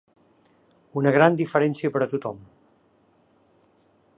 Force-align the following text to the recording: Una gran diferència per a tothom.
Una 1.01 1.11
gran 1.17 1.37
diferència 1.41 1.91
per 1.97 2.01
a 2.05 2.07
tothom. 2.15 2.39